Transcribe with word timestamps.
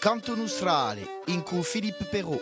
Canto 0.00 0.34
Nostrale, 0.34 1.20
in 1.26 1.42
cui 1.42 1.62
Filippo 1.62 2.04
Perrault. 2.04 2.40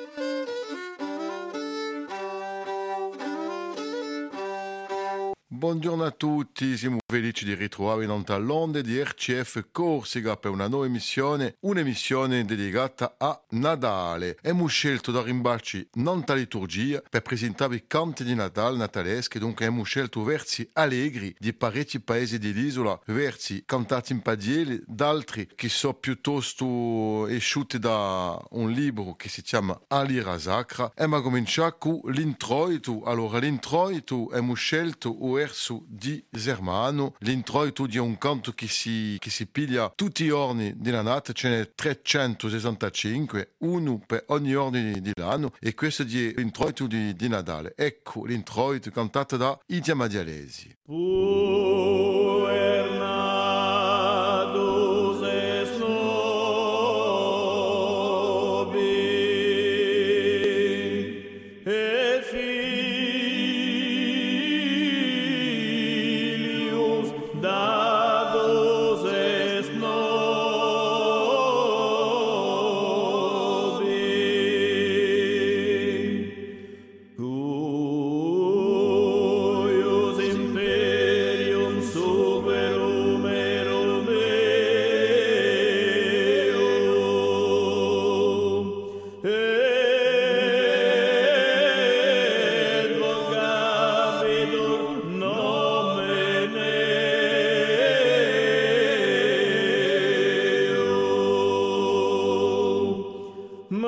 Buongiorno 5.48 6.04
a 6.04 6.12
tutti, 6.12 6.76
siamo 6.76 6.98
felici 7.10 7.46
di 7.46 7.54
ritrovare 7.54 8.04
in 8.04 8.10
onde 8.10 8.82
di 8.82 9.02
RCF 9.02 9.68
Corsica 9.72 10.36
per 10.36 10.50
una 10.50 10.68
nuova 10.68 10.84
emissione, 10.84 11.56
un'emissione 11.60 12.44
dedicata 12.44 13.14
a 13.16 13.40
Natale. 13.52 14.36
Abbiamo 14.40 14.66
scelto 14.66 15.10
da 15.10 15.22
rimbarci 15.22 15.88
nanta 15.94 16.34
liturgia 16.34 17.02
per 17.08 17.22
presentare 17.22 17.76
i 17.76 17.84
canti 17.86 18.24
di 18.24 18.34
Natale 18.34 18.76
nataleschi, 18.76 19.38
dunque 19.38 19.64
abbiamo 19.64 19.84
scelto 19.84 20.22
versi 20.22 20.68
allegri 20.74 21.34
di 21.38 21.54
parecchi 21.54 21.98
paesi 21.98 22.38
dell'isola, 22.38 23.00
versi 23.06 23.62
cantati 23.64 24.12
in 24.12 24.20
padiele, 24.20 24.82
d'altri 24.84 25.48
che 25.54 25.70
sono 25.70 25.94
piuttosto 25.94 27.26
esciuti 27.28 27.78
da 27.78 28.38
un 28.50 28.70
libro 28.70 29.14
che 29.14 29.30
si 29.30 29.40
chiama 29.40 29.80
Alira 29.88 30.38
Sacra. 30.38 30.92
E 30.94 31.06
ma 31.06 31.22
cominciare 31.22 31.76
con 31.78 32.00
l'introito. 32.04 33.02
Allora, 33.04 33.38
l'introito 33.38 34.26
abbiamo 34.26 34.52
scelto 34.52 35.24
un 35.24 35.32
verso 35.32 35.84
di 35.86 36.22
Zermano 36.30 36.96
anno 36.98 37.14
l'introito 37.20 37.86
di 37.86 37.98
un 37.98 38.18
canto 38.18 38.52
che 38.52 38.66
si, 38.66 39.16
che 39.18 39.30
si 39.30 39.46
piglia 39.46 39.92
tutti 39.94 40.24
i 40.24 40.28
giorni 40.28 40.74
della 40.76 41.02
natta, 41.02 41.32
ce 41.32 41.48
n'è 41.48 41.72
365, 41.74 43.54
uno 43.58 44.02
per 44.04 44.24
ogni 44.28 44.50
giorno 44.50 44.78
dell'anno 45.00 45.52
e 45.60 45.74
questo 45.74 46.02
è 46.02 46.06
l'introito 46.06 46.86
di, 46.86 47.14
di 47.14 47.28
Natale. 47.28 47.74
Ecco 47.76 48.24
l'introito 48.24 48.90
cantato 48.90 49.36
da 49.36 49.58
Idia 49.66 49.94
Madialesi. 49.94 50.76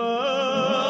Oh. 0.02 0.89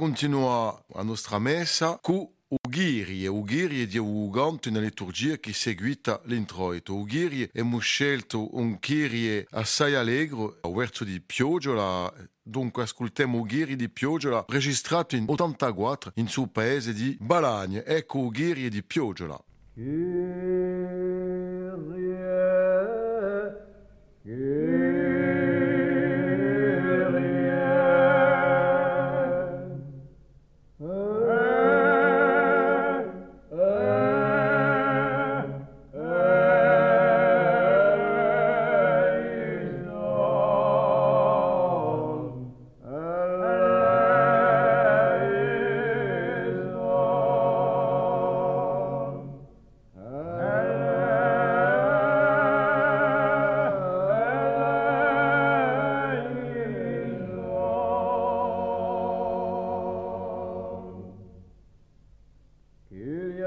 Continua 0.00 0.82
a 0.94 1.02
nostra 1.02 1.38
messa 1.38 1.98
con 2.00 2.26
Ugiri, 2.48 3.22
e 3.22 3.26
Ugiri 3.26 3.86
di 3.86 3.98
Uganto 3.98 4.70
una 4.70 4.80
liturgia 4.80 5.36
che 5.36 5.52
seguita 5.52 6.22
l'introito. 6.24 6.94
Ugiri 6.94 7.42
abbiamo 7.42 7.80
scelto 7.80 8.56
un 8.56 8.78
Kyrie 8.78 9.46
assai 9.50 9.94
allegro, 9.94 10.56
a 10.62 10.70
verso 10.70 11.04
di 11.04 11.20
Piogiola, 11.20 12.10
dunque 12.42 12.84
ascoltiamo 12.84 13.40
Ugiri 13.40 13.76
di 13.76 13.90
Piogiola, 13.90 14.42
registrato 14.48 15.16
in 15.16 15.26
84 15.28 16.12
in 16.14 16.28
suo 16.28 16.46
paese 16.46 16.94
di 16.94 17.14
Balagne. 17.20 17.84
Ecco 17.84 18.20
Ugiri 18.20 18.70
di 18.70 18.82
Piogiola. 18.82 19.38
Kyrie. 19.74 21.10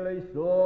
eleições. 0.04 0.63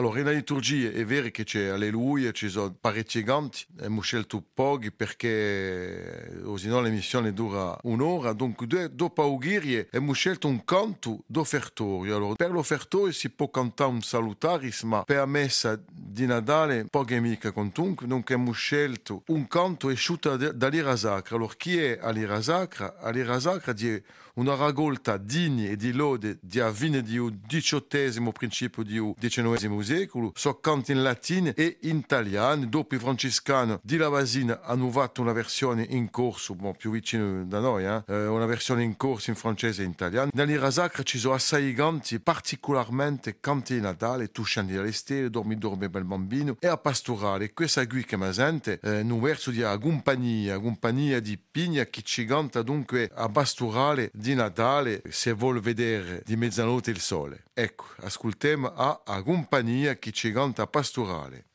Allora, 0.00 0.20
in 0.20 0.30
liturgia 0.30 0.88
è 0.92 1.04
vero 1.04 1.28
che 1.28 1.44
c'è 1.44 1.66
Alleluia, 1.66 2.32
ci 2.32 2.48
sono 2.48 2.74
parecchi 2.80 3.22
canti, 3.22 3.66
abbiamo 3.76 4.00
scelto 4.00 4.42
pochi 4.54 4.90
perché 4.90 6.40
così 6.42 6.68
no 6.68 6.80
l'emissione 6.80 7.34
dura 7.34 7.76
un'ora, 7.82 8.32
dunque 8.32 8.66
dopo 8.90 9.20
aughirie 9.20 9.88
abbiamo 9.88 10.14
scelto 10.14 10.48
un 10.48 10.64
canto 10.64 11.24
d'offertorio. 11.26 12.16
Allora, 12.16 12.34
per 12.34 12.50
l'offertorio 12.50 13.12
si 13.12 13.28
può 13.28 13.50
cantare 13.50 13.90
un 13.90 14.00
salutaris, 14.00 14.84
ma 14.84 15.04
per 15.04 15.18
la 15.18 15.26
messa 15.26 15.78
di 16.20 16.26
Natale 16.26 16.84
poche 16.84 17.18
mica 17.18 17.50
contunque, 17.50 18.06
dunque 18.06 18.34
abbiamo 18.34 18.52
scelto 18.52 19.22
un 19.28 19.48
canto 19.48 19.88
esciuto 19.88 20.36
dall'ira 20.36 20.94
sacra. 20.96 21.36
Allora, 21.36 21.54
chi 21.56 21.78
è 21.78 21.98
all'ira 22.00 22.42
sacra? 22.42 22.98
All'ira 22.98 23.40
sacra 23.40 23.72
di 23.72 24.02
una 24.34 24.54
raccolta 24.54 25.16
digna 25.16 25.68
e 25.68 25.76
di 25.76 25.92
lode 25.92 26.38
di 26.40 26.60
avvine 26.60 27.02
di 27.02 27.18
XVIII 27.46 28.32
principio 28.32 28.82
di 28.82 29.14
XIX 29.18 29.78
secolo, 29.80 30.32
so 30.34 30.54
canti 30.60 30.92
in 30.92 31.02
latino 31.02 31.52
e 31.54 31.78
in 31.82 31.98
italiano. 31.98 32.64
Dopo 32.66 32.94
i 32.94 32.98
francescani 32.98 33.78
di 33.82 33.96
Lavasina 33.96 34.62
hanno 34.62 34.90
fatto 34.90 35.20
una 35.20 35.32
versione 35.32 35.86
in 35.88 36.10
corso, 36.10 36.54
bon, 36.54 36.74
più 36.76 36.90
vicino 36.90 37.44
da 37.44 37.60
noi, 37.60 37.84
eh? 37.84 38.26
una 38.26 38.46
versione 38.46 38.82
in 38.82 38.96
corso 38.96 39.30
in 39.30 39.36
francese 39.36 39.82
e 39.82 39.84
in 39.84 39.90
italiano. 39.90 40.30
Nell'ira 40.32 40.70
sacra 40.70 41.02
ci 41.02 41.18
sono 41.18 41.34
assai 41.34 41.72
canti, 41.74 42.20
particolarmente 42.20 43.38
canti 43.40 43.74
di 43.74 43.80
Natale, 43.80 44.30
Tu 44.30 44.42
scendi 44.42 44.74
dalle 44.74 44.92
stelle, 44.92 45.30
dormi 45.30 45.56
dormi 45.58 45.88
bel 45.88 46.04
bambino, 46.10 46.56
e 46.58 46.66
a 46.66 46.76
pastorale. 46.76 47.52
Questa 47.52 47.86
qui 47.86 48.04
che 48.04 48.16
mi 48.16 48.32
sente, 48.32 48.80
eh, 48.82 49.00
un 49.00 49.20
verso 49.20 49.50
di 49.50 49.62
compagnia, 49.80 50.58
compagnia 50.58 51.20
di 51.20 51.38
pigna 51.38 51.84
che 51.86 52.02
ci 52.02 52.24
canta 52.24 52.62
dunque 52.62 53.10
a 53.14 53.28
pastorale 53.28 54.10
di 54.12 54.34
Natale 54.34 55.02
se 55.08 55.32
vuol 55.32 55.60
vedere 55.60 56.22
di 56.24 56.36
mezzanotte 56.36 56.90
il 56.90 57.00
sole. 57.00 57.44
Ecco, 57.54 57.86
ascoltiamo 58.00 58.72
a, 58.74 59.02
a 59.04 59.22
compagnia 59.22 59.96
che 59.96 60.10
ci 60.12 60.32
canta 60.32 60.66
pastorale. 60.66 61.10
Allora 61.18 61.49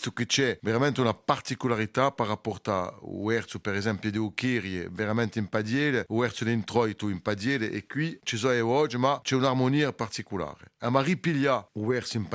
visto 0.00 0.12
che 0.12 0.24
c'è 0.24 0.58
veramente 0.62 1.02
una 1.02 1.12
particolarità 1.12 2.06
a 2.06 2.12
Uerzo 3.02 3.58
per 3.58 3.74
esempio 3.74 4.10
di 4.10 4.16
veramente 4.90 5.38
in 5.38 5.48
padiele, 5.48 6.06
Uerzo 6.08 6.44
di 6.44 6.52
Introito 6.52 7.10
in 7.10 7.20
padiele 7.20 7.70
e 7.70 7.86
qui 7.86 8.18
ci 8.22 8.38
sono 8.38 8.66
oggi 8.66 8.96
ma 8.96 9.20
c'è 9.22 9.34
un'armonia 9.34 9.92
particolare. 9.92 10.72
A 10.78 10.88
Marie 10.88 11.18
Piglia 11.18 11.68
Uerzo 11.74 12.16
in 12.16 12.28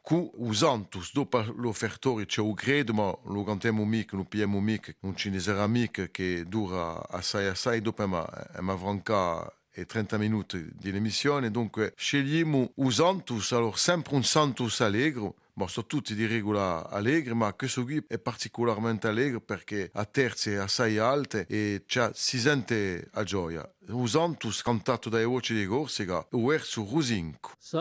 cu 0.00 0.30
usantus 0.36 1.12
dopo 1.12 1.44
l'offertorio 1.56 2.24
c'è 2.24 2.40
un 2.40 2.54
credo 2.54 2.94
ma 2.94 3.14
lo 3.26 3.44
cantiamo 3.44 3.84
mica, 3.84 4.16
lo 4.16 4.24
mica, 4.58 4.90
un 5.00 5.14
cinesera 5.14 5.66
mica 5.66 6.06
che 6.06 6.44
dura 6.46 7.06
assai 7.10 7.46
assai 7.46 7.82
dopo 7.82 8.06
ma, 8.06 8.26
ma 8.60 8.74
franca 8.74 9.52
e 9.72 9.86
30 9.86 10.18
minuti 10.18 10.68
di 10.72 10.90
emissione, 10.90 11.50
dunque 11.50 11.94
scegliamo 11.96 12.72
usantus, 12.76 13.52
allora 13.52 13.76
sempre 13.76 14.14
un 14.14 14.24
santus 14.24 14.80
allegro, 14.80 15.36
Bon, 15.54 15.68
sono 15.68 15.84
tutti 15.86 16.14
di 16.14 16.24
regola 16.24 16.88
allegri, 16.88 17.34
ma 17.34 17.52
questo 17.52 17.84
qui 17.84 18.02
è 18.08 18.18
particolarmente 18.18 19.06
allegro 19.06 19.40
perché 19.40 19.90
a 19.92 20.06
terze 20.06 20.58
assai 20.58 20.96
alte 20.96 21.44
e 21.46 21.84
si 22.12 22.40
sente 22.40 23.10
a 23.12 23.22
gioia. 23.22 23.70
Usantus 23.88 24.62
cantato 24.62 25.10
dai 25.10 25.26
voci 25.26 25.52
di 25.52 25.66
Corsica, 25.66 26.26
verso 26.30 26.86
Rusinco. 26.90 27.50
Sa, 27.58 27.80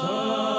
sa. 0.00 0.57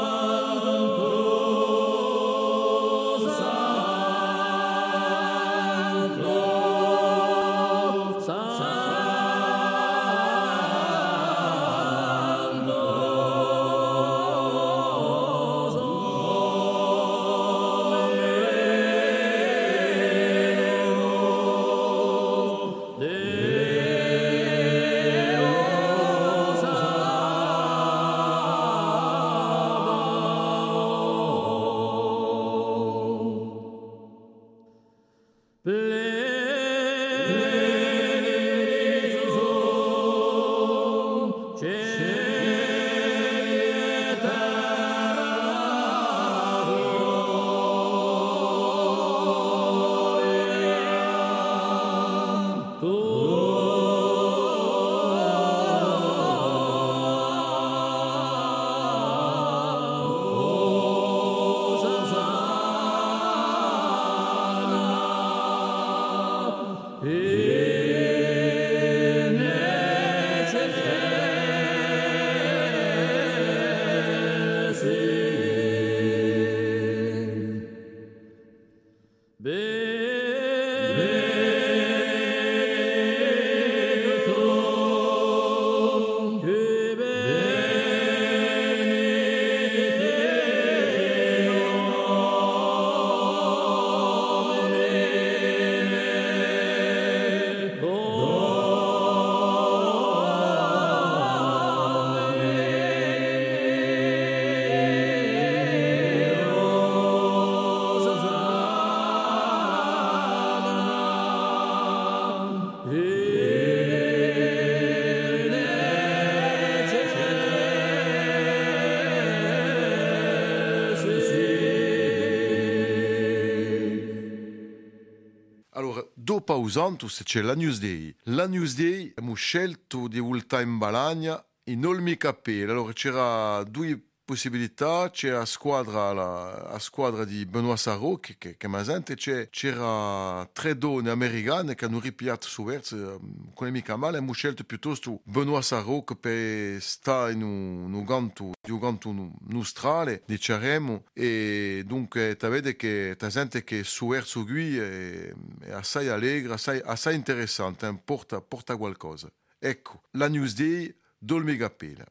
Pausantus 126.69 127.21
c'è 127.23 127.41
la 127.41 127.55
Newsday. 127.55 128.15
La 128.25 128.45
Newsday 128.45 129.11
abbiamo 129.15 129.33
scelto 129.33 130.07
di 130.07 130.19
voltare 130.19 130.61
in 130.61 130.77
Balagna 130.77 131.43
in 131.63 131.83
Olmi 131.83 132.15
Capelle. 132.15 132.71
Allora 132.71 132.93
c'era 132.93 133.63
due 133.63 134.08
possibilità, 134.29 135.09
c'è 135.09 135.31
la 135.31 135.45
squadra, 135.45 136.13
la, 136.13 136.69
la 136.73 136.77
squadra 136.77 137.25
di 137.25 137.47
Benoît 137.47 137.77
Sarro 137.77 138.17
che, 138.17 138.35
che, 138.37 138.57
che 138.57 138.67
mi 138.67 138.83
sente, 138.83 139.15
c'era 139.15 140.47
tre 140.53 140.77
donne 140.77 141.09
americane 141.09 141.73
che 141.73 141.85
hanno 141.85 141.99
ripiato 141.99 142.45
su 142.47 142.63
verso, 142.63 143.19
con 143.55 143.65
le 143.65 143.73
mica 143.73 143.95
male, 143.95 144.17
abbiamo 144.17 144.33
scelto 144.33 144.63
piuttosto 144.65 145.21
Benoît 145.23 145.63
Sarro 145.63 146.03
che 146.03 146.15
per 146.15 146.79
stare 146.79 147.31
in 147.31 147.41
un, 147.41 147.91
un 147.91 148.03
ganto, 148.05 148.51
di 148.61 148.69
un 148.69 148.77
ganto 148.77 149.31
nostrale, 149.47 150.21
diciamo, 150.27 151.05
e 151.11 151.81
dunque 151.87 152.37
vede 152.39 152.75
che 152.75 153.15
ta 153.17 153.31
sente 153.31 153.63
che 153.63 153.83
su 153.83 154.09
verso 154.09 154.41
lui 154.41 154.77
è, 154.77 155.33
è 155.61 155.71
assai 155.71 156.07
allegro, 156.07 156.53
assai, 156.53 156.79
assai 156.85 157.15
interessante, 157.15 157.87
eh, 157.87 157.99
porta, 158.05 158.41
porta 158.41 158.77
qualcosa. 158.77 159.27
Ecco, 159.57 160.03
la 160.11 160.27
Newsday 160.27 160.95
Dolmi 161.17 161.57
Gappela. 161.57 162.05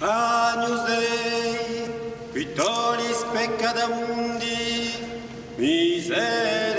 agnus 0.00 0.80
Dei, 0.86 1.88
qui 2.32 2.44
tolis 2.54 3.24
mundi, 3.88 4.94
miseria. 5.58 6.75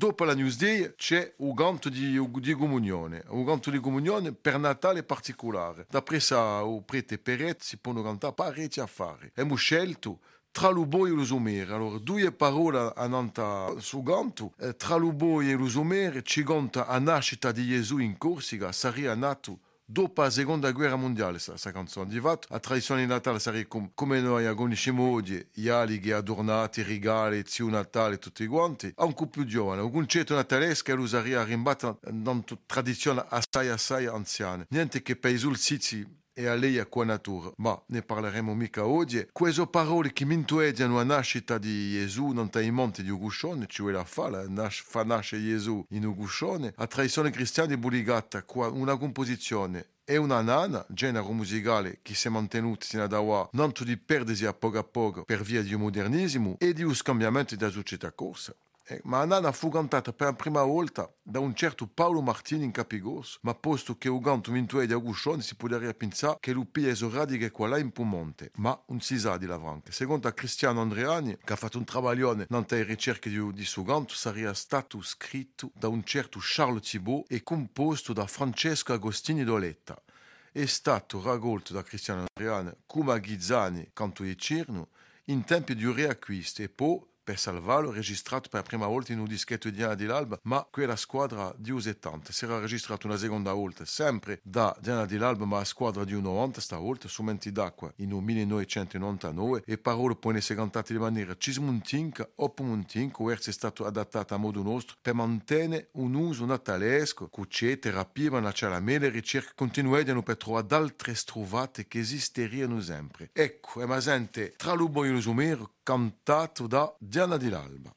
Dopo 0.00 0.24
la 0.24 0.34
Newsday 0.34 0.94
c'è 0.96 1.34
un 1.40 1.52
ganto 1.52 1.90
di, 1.90 2.18
di 2.36 2.54
comunione, 2.54 3.22
un 3.28 3.44
ganto 3.44 3.70
di 3.70 3.78
comunione 3.80 4.32
per 4.32 4.58
Natale 4.58 5.02
particolare. 5.02 5.84
D'après 5.90 6.24
ça, 6.24 6.64
o 6.64 6.80
prete 6.80 7.18
peret 7.18 7.60
si 7.60 7.76
possono 7.76 8.02
cantare 8.02 8.32
parecchi 8.32 8.80
affari. 8.80 9.26
Abbiamo 9.26 9.56
scelto 9.56 10.20
tra 10.52 10.70
l'uboi 10.70 11.10
e 11.10 11.12
lo 11.12 11.24
somere. 11.26 11.74
Allora, 11.74 11.98
due 11.98 12.32
parole 12.32 12.94
andante 12.96 13.78
su 13.80 14.02
ganto. 14.02 14.54
Eh, 14.58 14.74
tra 14.74 14.96
l'uboi 14.96 15.50
e 15.50 15.54
lo 15.54 15.68
somere 15.68 16.22
ci 16.22 16.44
conta 16.44 16.86
la 16.88 16.98
nascita 16.98 17.52
di 17.52 17.66
Gesù 17.66 17.98
in 17.98 18.16
Corsica, 18.16 18.72
sarebbe 18.72 19.14
nato 19.14 19.58
dopo 19.90 20.22
la 20.22 20.30
seconda 20.30 20.70
guerra 20.70 20.96
mondiale 20.96 21.38
questa 21.44 21.72
canzone. 21.72 22.10
Di 22.10 22.20
fatto, 22.20 22.46
la 22.50 22.60
tradizione 22.60 23.00
di 23.00 23.06
Natale 23.08 23.38
sarebbe 23.40 23.66
com- 23.66 23.90
come 23.94 24.20
noi 24.20 24.52
conosciamo 24.54 25.10
oggi, 25.10 25.44
gli 25.52 25.68
alighi 25.68 26.12
adornati, 26.12 26.82
regali, 26.82 27.42
zio 27.46 27.68
Natale, 27.68 28.18
tutti 28.18 28.46
quanti, 28.46 28.92
anche 28.96 29.26
più 29.26 29.44
giovane. 29.44 29.80
Un 29.80 29.90
concetto 29.90 30.34
natalesco 30.34 30.94
lo 30.94 31.06
sarebbe 31.06 31.44
rimbatto 31.44 31.98
in 32.08 32.22
una 32.24 32.42
tradizione 32.66 33.24
assai 33.28 33.68
assai 33.68 34.06
anziana. 34.06 34.64
Niente 34.68 35.02
che 35.02 35.16
per 35.16 35.32
i 35.32 35.38
solstizi 35.38 36.06
e 36.32 36.46
a 36.46 36.54
lei 36.54 36.78
a 36.78 36.86
qua 36.86 37.04
natura, 37.04 37.50
ma 37.56 37.80
ne 37.86 38.02
parleremo 38.02 38.54
mica 38.54 38.86
oggi. 38.86 39.26
Queste 39.32 39.66
parole 39.66 40.12
che 40.12 40.24
mi 40.24 40.34
intuediano 40.34 40.96
la 40.96 41.04
nascita 41.04 41.58
di 41.58 41.92
Gesù 41.92 42.28
non 42.28 42.48
i 42.54 42.70
monti 42.70 43.02
di 43.02 43.10
Uguscione, 43.10 43.66
cioè 43.68 43.92
la 43.92 44.04
fa, 44.04 44.28
la 44.28 44.48
nas- 44.48 44.82
fa 44.84 45.02
nascere 45.04 45.42
Gesù 45.42 45.84
in 45.90 46.04
Uguscione, 46.06 46.74
la 46.76 46.86
tradizione 46.86 47.30
cristiana 47.30 47.72
è 47.72 47.76
buligata 47.76 48.42
qua 48.42 48.68
una 48.68 48.96
composizione 48.96 49.86
e 50.04 50.16
una 50.16 50.40
nana, 50.40 50.84
genere 50.88 51.30
musicale 51.30 52.00
che 52.02 52.14
si 52.14 52.26
è 52.26 52.30
mantenuto 52.30 52.84
sino 52.84 53.04
ad 53.04 53.12
ora, 53.12 53.48
non 53.52 53.72
di 53.84 53.96
perdersi 53.96 54.44
a 54.44 54.52
poco 54.52 54.78
a 54.78 54.82
poco 54.82 55.24
per 55.24 55.42
via 55.42 55.62
di 55.62 55.74
modernismo 55.76 56.56
e 56.58 56.72
di 56.72 56.82
un 56.82 56.94
scambiamento 56.94 57.54
della 57.54 57.70
società 57.70 58.10
corsa. 58.12 58.54
Eh, 58.90 59.00
ma 59.04 59.18
la 59.18 59.24
nana 59.24 59.52
fu 59.52 59.68
cantata 59.68 60.12
per 60.12 60.26
la 60.26 60.32
prima 60.32 60.64
volta 60.64 61.08
da 61.22 61.38
un 61.38 61.54
certo 61.54 61.86
Paolo 61.86 62.22
Martini 62.22 62.64
in 62.64 62.72
Capigos, 62.72 63.38
ma 63.42 63.54
posto 63.54 63.96
che 63.96 64.08
il 64.08 64.20
canto 64.20 64.50
mintuè 64.50 64.84
di 64.84 64.92
Aguscione 64.92 65.42
si 65.42 65.54
potrebbe 65.54 65.94
pensare 65.94 66.38
che 66.40 66.50
lui 66.50 66.66
pieso 66.66 67.08
radiche 67.08 67.52
qua 67.52 67.68
là 67.68 67.78
in 67.78 67.92
Pumonte, 67.92 68.50
ma 68.56 68.76
non 68.88 69.00
si 69.00 69.16
sa 69.16 69.36
di 69.36 69.46
lavranche. 69.46 69.92
Secondo 69.92 70.28
Cristiano 70.34 70.80
Andreani, 70.80 71.38
che 71.44 71.52
ha 71.52 71.56
fatto 71.56 71.78
un 71.78 71.84
travaglione 71.84 72.46
nelle 72.48 72.82
ricerche 72.82 73.30
di, 73.30 73.52
di 73.52 73.64
suo 73.64 73.84
canto, 73.84 74.14
sarebbe 74.14 74.54
stato 74.54 75.00
scritto 75.02 75.70
da 75.72 75.86
un 75.86 76.02
certo 76.02 76.40
Charles 76.42 76.90
Thibault 76.90 77.30
e 77.30 77.44
composto 77.44 78.12
da 78.12 78.26
Francesco 78.26 78.92
Agostini 78.92 79.44
d'Oletta. 79.44 80.02
È 80.50 80.66
stato 80.66 81.22
raccolto 81.22 81.72
da 81.72 81.84
Cristiano 81.84 82.24
Andreani 82.34 82.72
come 82.86 83.12
a 83.12 83.18
Ghizzani, 83.18 83.90
canto 83.92 84.24
di 84.24 84.36
Cirno, 84.36 84.88
in 85.26 85.44
tempi 85.44 85.76
di 85.76 85.88
riacquisto 85.88 86.62
e 86.62 86.68
poi 86.68 87.00
per 87.30 87.38
salvarlo, 87.38 87.92
registrato 87.92 88.48
per 88.48 88.60
la 88.60 88.66
prima 88.66 88.86
volta 88.88 89.12
in 89.12 89.20
un 89.20 89.26
dischetto 89.26 89.68
di 89.70 89.76
Diana 89.76 89.94
dell'Alba, 89.94 90.40
ma 90.42 90.66
quella 90.68 90.96
squadra 90.96 91.54
di 91.56 91.70
U70 91.70 92.30
si 92.30 92.44
era 92.44 92.58
registrato 92.58 93.06
una 93.06 93.16
seconda 93.16 93.52
volta, 93.52 93.84
sempre 93.84 94.40
da 94.42 94.76
Diana 94.80 95.04
dell'Alba, 95.04 95.44
ma 95.44 95.58
la 95.58 95.64
squadra 95.64 96.02
di 96.02 96.12
U90 96.12 96.58
stavolta 96.58 97.06
su 97.06 97.22
Menti 97.22 97.52
d'acqua 97.52 97.92
in 97.96 98.12
un 98.12 98.24
1999 98.24 99.62
e 99.64 99.78
parole 99.78 100.16
poi 100.16 100.38
essere 100.38 100.58
cantate 100.58 100.92
di 100.92 100.98
maniera 100.98 101.36
cismuntinca 101.38 102.28
o 102.34 102.48
pumuntinca 102.48 103.22
o 103.22 103.30
essere 103.30 103.52
stato 103.52 103.86
adattato 103.86 104.34
a 104.34 104.36
modo 104.36 104.62
nostro 104.62 104.96
per 105.00 105.14
mantenere 105.14 105.90
un 105.92 106.14
uso 106.14 106.44
natalesco, 106.46 107.28
cucce, 107.28 107.78
terapia, 107.78 108.32
ma 108.32 108.40
la 108.40 108.80
mele 108.80 109.08
ricerche 109.08 109.52
continuano 109.54 110.24
per 110.24 110.36
trovare 110.36 110.74
altre 110.74 111.14
strovate 111.14 111.86
che 111.86 112.00
esisteranno 112.00 112.80
sempre. 112.80 113.30
Ecco, 113.32 113.82
è 113.82 113.86
ma 113.86 114.00
sente 114.00 114.54
tra 114.56 114.72
l'ubo 114.72 115.04
e 115.04 115.10
lo 115.10 115.20
sumero 115.20 115.74
cantato 115.90 116.68
da 116.68 116.94
Diana 117.00 117.36
di 117.36 117.48
l'Alba. 117.48 117.90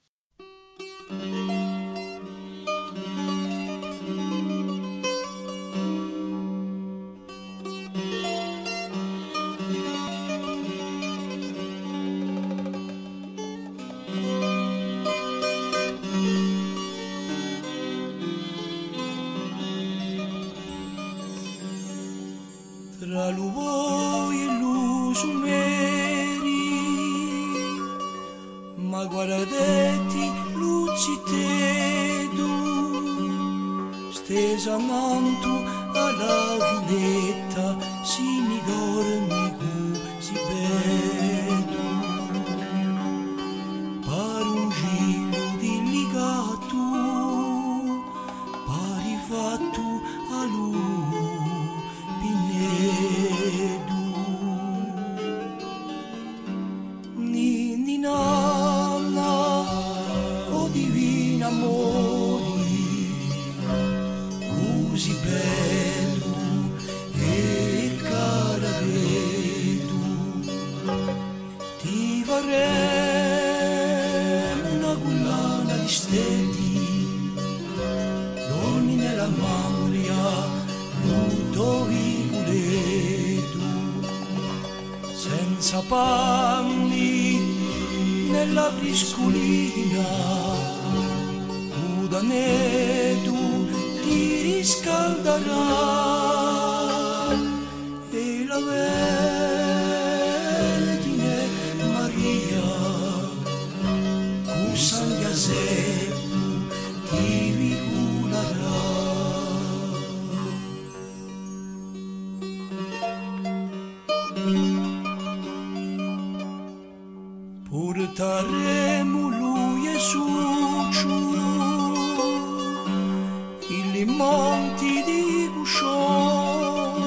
Monti 124.06 125.04
di 125.04 125.50
Guscion 125.54 127.04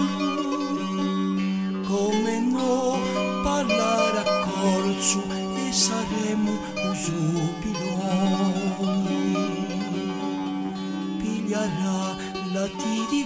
come 1.86 2.40
no 2.40 2.98
parlare 3.42 4.18
a 4.18 4.24
corso 4.48 5.22
e 5.56 5.72
saremo 5.72 6.52
usupiloni 6.90 8.06
pigliarà 11.18 12.16
la 12.52 12.66
di 13.10 13.24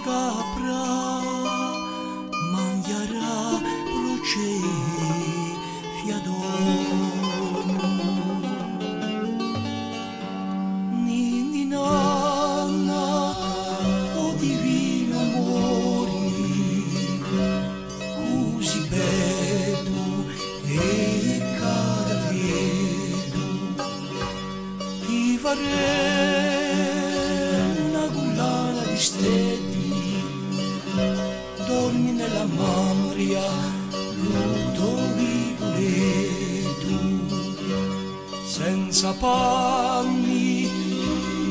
senza 38.51 39.13
panni 39.13 40.67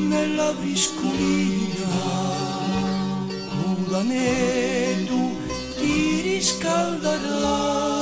nella 0.07 0.51
viscolina, 0.51 1.89
nuda 3.57 4.03
ne 4.03 5.03
tu 5.07 5.35
ti 5.79 6.21
riscalderai. 6.21 8.00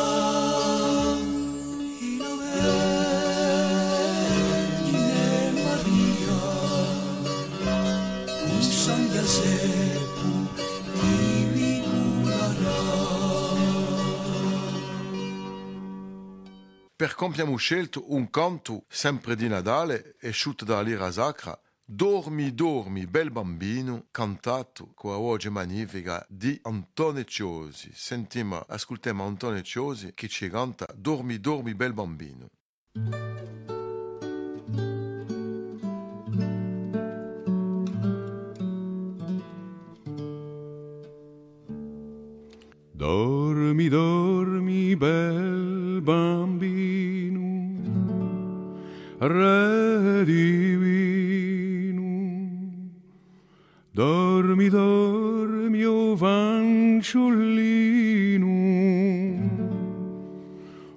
Per 16.99 17.15
abbiamo 17.17 17.55
scelto 17.55 18.11
un 18.13 18.29
canto 18.29 18.83
sempre 18.89 19.37
di 19.37 19.47
Natale 19.47 20.17
e 20.19 20.31
sciutto 20.31 20.65
dalla 20.65 20.81
lira 20.81 21.09
sacra 21.13 21.57
Dormi, 21.81 22.53
dormi, 22.53 23.07
bel 23.07 23.31
bambino, 23.31 24.07
cantato 24.11 24.91
con 24.95 25.11
la 25.11 25.17
voce 25.17 25.49
magnifica 25.49 26.25
di 26.27 26.59
Antonio 26.63 27.23
Ciosi. 27.23 27.89
Sentiamo, 27.93 28.65
ascoltiamo 28.67 29.23
Antonio 29.23 29.61
Ciosi 29.61 30.11
che 30.13 30.27
ci 30.27 30.49
canta 30.49 30.87
Dormi, 30.93 31.39
dormi, 31.39 31.73
bel 31.73 31.93
bambino. 31.93 32.49
Dormi, 42.91 43.48
dormi, 43.89 44.95
bel 44.95 46.01
bambino, 46.01 47.77
re 49.19 50.23
divino. 50.25 52.03
Dormi, 53.91 54.69
dormi, 54.69 55.85
o 55.85 56.15
fanciullino, 56.15 57.37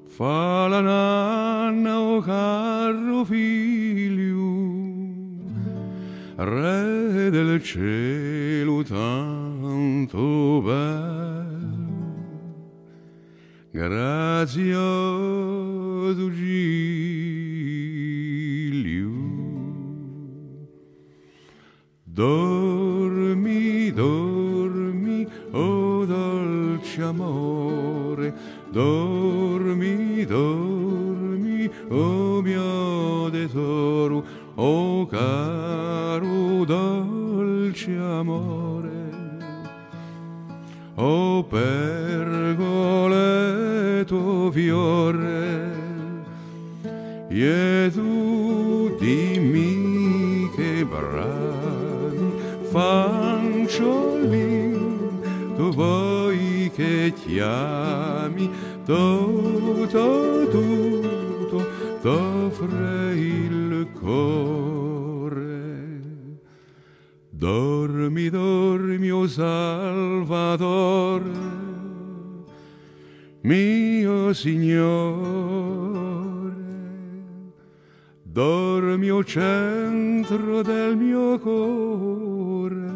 fa 0.06 0.68
la 0.68 0.80
nanna, 0.80 1.98
o 2.00 2.20
caro 2.20 3.24
figlio, 3.24 4.54
re 6.36 7.30
del 7.30 7.62
cielo 7.62 8.82
tanto 8.84 10.62
bello. 10.62 11.41
Grazioso 13.74 14.60
Giglio. 16.30 17.00
Dormi, 22.04 23.90
dormi, 23.90 25.26
oh 25.52 26.04
dolce 26.04 27.02
amore, 27.02 28.34
dormi, 28.70 30.26
dormi, 30.26 31.70
oh 31.88 32.42
mio 32.42 33.30
tesoro, 33.30 34.22
oh 34.56 35.06
caro 35.06 36.66
dolce 36.66 37.96
amore. 37.96 38.90
O 40.96 41.42
pergoleto 44.52 44.60
fiore, 44.60 45.70
Gesù 47.28 48.94
dimmi 49.00 50.50
che 50.54 50.84
bravi 50.84 52.32
fanciullin, 52.70 53.96
tu 55.56 55.72
vuoi 55.72 56.70
che 56.74 57.12
chiami 57.24 58.50
tutto, 58.84 59.51
Signore, 74.34 75.22
dormi 78.22 79.10
o 79.10 79.22
centro 79.22 80.62
del 80.62 80.96
mio 80.96 81.38
cuore 81.38 82.92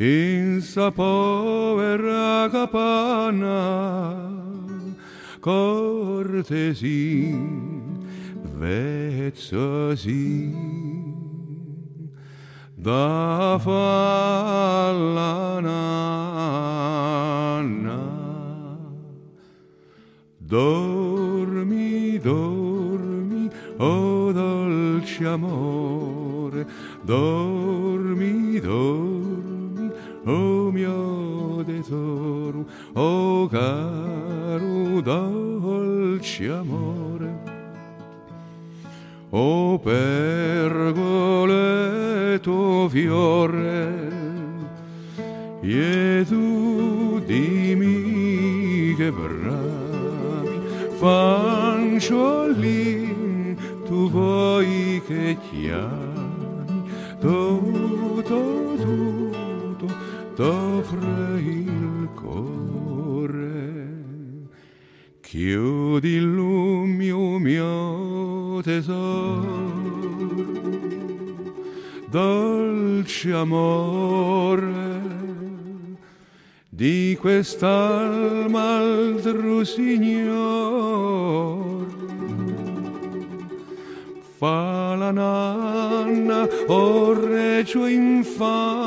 in 0.00 0.62
sa 0.62 0.90
povera 0.90 2.48
capanna 2.50 4.16
cortesi 5.40 7.34
vezzosi 8.56 10.54
da 12.74 13.58
falla 13.60 15.60
dormi 20.50 22.18
dormi 22.18 23.48
o 23.78 24.32
dolce 24.32 25.24
amore. 25.24 26.66
Dormi 27.04 28.60
dormi 28.60 29.92
o 30.26 30.72
mio 30.72 31.64
tesoro. 31.64 32.66
O 32.94 33.48
caro 33.48 35.00
dolce 35.00 36.48
amore. 36.50 37.30
O 39.30 39.78
pergoleto 39.78 41.28
fiore. 42.90 44.10
E 45.62 46.24
bravi 51.00 51.98
fanciolin 52.00 53.56
tu 53.86 54.10
vuoi 54.10 55.02
che 55.06 55.36
chiami? 55.50 56.84
Tutto 57.20 58.74
tutto 58.76 59.86
t'offre 60.34 61.40
il 61.40 62.08
cuore. 62.14 63.48
Chiudi 65.20 66.08
il 66.08 66.34
lumio 66.34 67.38
mio 67.38 68.60
tesoro. 68.62 69.78
Dolce 72.10 73.32
amore 73.32 74.79
di 76.80 77.14
quest'alma 77.20 78.78
altro 78.78 79.64
signor. 79.64 81.04
Fa 84.38 84.94
la 84.96 85.10
nanna 85.10 86.48
o 86.68 87.12
regio 87.12 87.84
infante. 87.84 88.78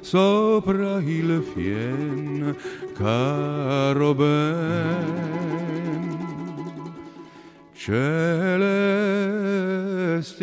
Sopra 0.00 1.00
il 1.00 1.42
fien 1.54 2.56
caro 2.94 4.14
ben. 4.14 5.18
Celeste 7.72 8.06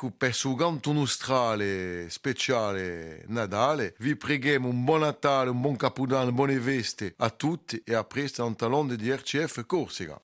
Ecco, 0.00 0.12
per 0.16 0.32
su 0.32 0.54
canto 0.54 0.92
nostrale 0.92 2.08
speciale 2.08 3.24
Natale, 3.26 3.96
vi 3.98 4.14
preghiamo 4.14 4.68
un 4.68 4.84
buon 4.84 5.00
Natale, 5.00 5.50
un 5.50 5.60
buon 5.60 5.74
Capodanno, 5.74 6.30
buone 6.30 6.56
veste 6.60 7.14
a 7.16 7.30
tutti 7.30 7.82
e 7.84 7.94
a 7.94 8.04
presto 8.04 8.44
un 8.44 8.54
talon 8.54 8.94
di 8.94 9.10
RCF 9.10 9.66
Corsica. 9.66 10.20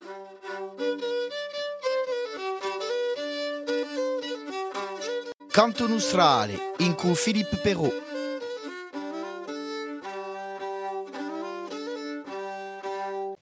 Canto 5.50 5.88
nostrale 5.88 6.56
in 6.78 6.94
cui 6.94 7.14
Philippe 7.14 7.56
Perrault. 7.56 8.13